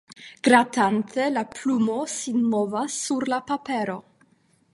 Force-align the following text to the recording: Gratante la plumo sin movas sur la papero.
Gratante 0.45 1.27
la 1.35 1.43
plumo 1.57 1.99
sin 2.17 2.41
movas 2.55 2.97
sur 3.05 3.29
la 3.35 3.41
papero. 3.53 4.01